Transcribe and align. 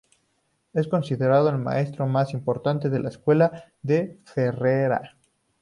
Es 0.73 0.87
considerado 0.87 1.49
el 1.49 1.59
maestro 1.59 2.07
más 2.07 2.33
importante 2.33 2.89
de 2.89 3.01
la 3.01 3.09
escuela 3.09 3.71
de 3.83 4.17
Ferrara. 4.25 5.15